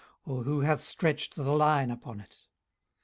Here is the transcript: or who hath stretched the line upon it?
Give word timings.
or 0.25 0.41
who 0.41 0.61
hath 0.61 0.81
stretched 0.81 1.35
the 1.35 1.43
line 1.51 1.91
upon 1.91 2.19
it? 2.19 2.35